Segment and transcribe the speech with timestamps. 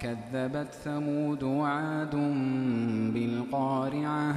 [0.00, 2.14] كذبت ثمود وعاد
[3.14, 4.34] بالقارعة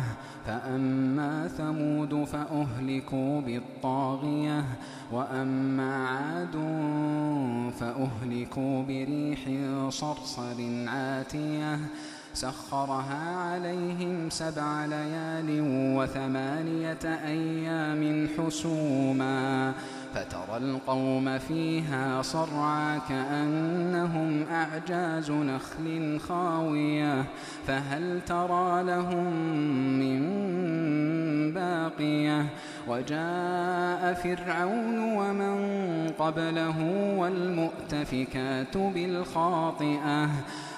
[0.47, 4.65] فأما ثمود فأهلكوا بالطاغية
[5.11, 6.53] وأما عاد
[7.79, 9.39] فأهلكوا بريح
[9.89, 11.79] صرصر عاتية.
[12.33, 15.49] سخرها عليهم سبع ليال
[15.97, 19.73] وثمانية أيام حسوما.
[20.13, 27.25] فترى القوم فيها صرعى كأنهم أعجاز نخل خاوية
[27.67, 29.33] فهل ترى لهم
[29.99, 30.21] من
[31.53, 32.45] باقية؟
[32.87, 35.57] وجاء فرعون ومن
[36.19, 36.79] قبله
[37.17, 40.29] والمؤتفكات بالخاطئة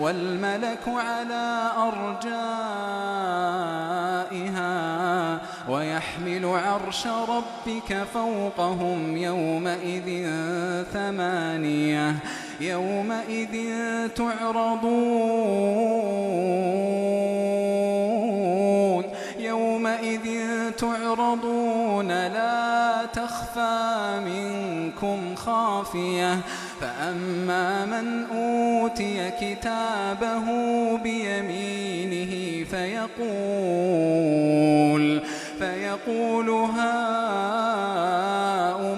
[0.00, 2.34] والملك على أرجائها
[5.68, 10.28] ويحمل عرش ربك فوقهم يومئذ
[10.92, 12.16] ثمانية
[12.60, 13.54] يومئذ
[14.08, 14.94] تعرضون.
[25.46, 26.40] خافية.
[26.80, 30.44] فأما من أوتي كتابه
[30.98, 34.54] بيمينه فيقول
[35.58, 37.04] فيقول هاؤم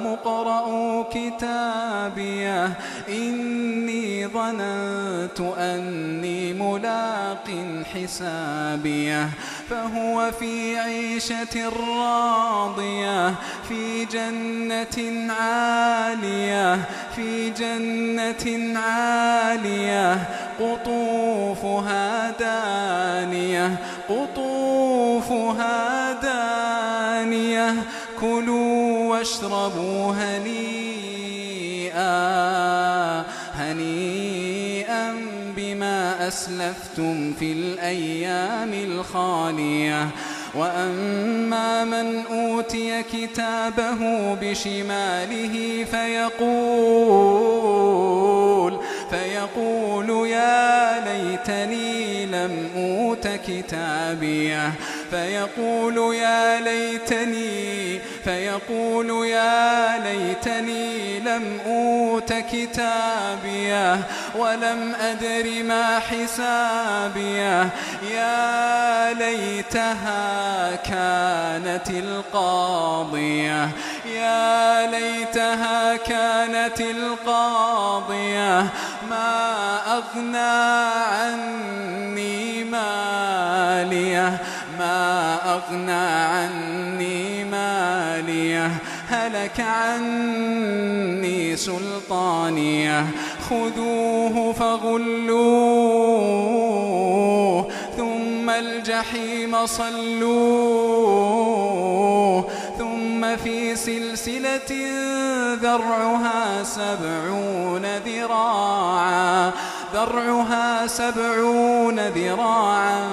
[0.06, 2.72] اقرءوا كتابيه
[3.08, 7.48] إني ظننت أني ملاق
[7.94, 9.28] حسابيه
[9.70, 13.34] فهو في عيشة راضية
[13.68, 16.84] في جنة عالية
[17.16, 20.18] في جنة عالية
[20.60, 23.76] قطوفها دانية
[24.08, 27.74] قطوفها دانية.
[28.20, 30.76] كلوا واشربوا هنيئا.
[36.28, 40.08] أسلفتم في الأيام الخالية.
[40.54, 47.76] وأما من أوتي كتابه بشماله فيقول
[49.10, 54.72] فيقول يا ليتني لم أوت كتابيه.
[55.10, 64.00] فيقول يا ليتني فيقول يا ليتني لم أوت كتابيه.
[64.38, 67.68] ولم أدر ما حسابيه.
[68.14, 73.68] يا ليتها كانت القاضية.
[74.16, 78.66] يا ليتها كانت القاضية.
[79.10, 80.36] ما أغنى
[81.14, 84.38] عني مالية.
[84.78, 88.70] ما أغنى عني مالية.
[89.08, 93.06] هلك عني سلطانية.
[93.50, 95.76] خذوه فغلوه.
[97.96, 101.36] ثم الجحيم صلوه.
[103.36, 104.70] في سلسلة
[105.54, 109.52] ذرعها سبعون ذراعا
[109.94, 113.08] ذرعها سبعون ذراعا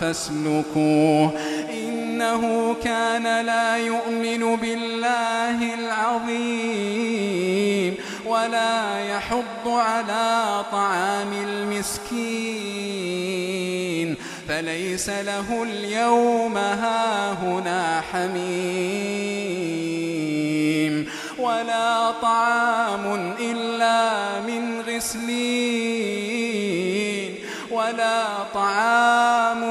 [0.00, 1.30] فاسلكوه.
[1.70, 7.12] إنه كان لا يؤمن بالله العظيم
[8.26, 13.11] ولا يحض على طعام المسكين.
[14.48, 19.42] فليس له اليوم هاهنا حميم
[21.38, 26.32] ولا طعام إلا من غسلين
[27.70, 28.24] ولا
[28.54, 29.62] طعام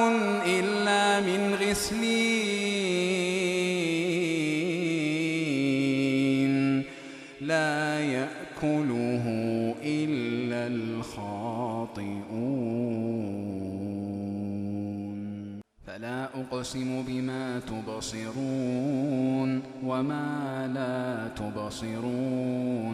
[0.46, 2.12] إلا من غسلين
[7.42, 9.26] لا يأكله
[9.84, 11.51] إلا الخاطئون
[16.02, 22.61] فلا أقسم بما تبصرون وما لا تبصرون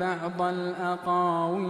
[0.00, 1.66] بعض الأقاويل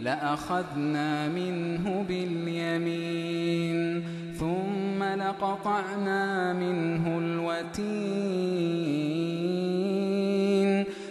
[0.00, 4.02] لأخذنا منه باليمين
[4.38, 8.62] ثم لقطعنا منه الوتين.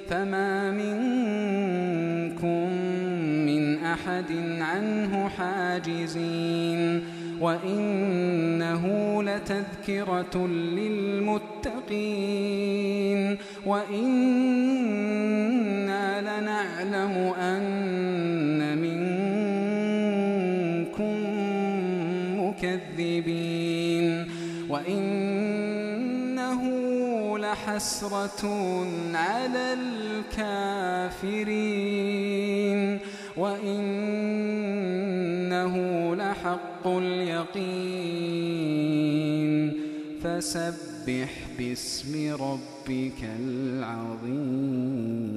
[0.09, 2.69] فما منكم
[3.45, 7.03] من أحد عنه حاجزين.
[7.41, 8.83] وإنه
[9.23, 11.81] لتذكرة للمتقين
[13.65, 15.01] وإنا
[16.21, 19.11] لنعلم أن منكم
[22.39, 24.27] مكذبين
[24.69, 26.61] وإنه
[27.37, 28.45] لحسرة
[29.13, 29.73] على
[31.11, 31.59] الكافرين
[33.37, 35.20] وإنه
[36.41, 37.61] لحق اليقين.
[40.23, 45.30] فسبح باسم ربك العظيم.